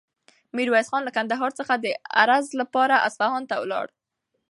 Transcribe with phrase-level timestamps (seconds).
[0.55, 1.85] میرویس خان له کندهار څخه د
[2.21, 3.87] عرض لپاره اصفهان ته ولاړ.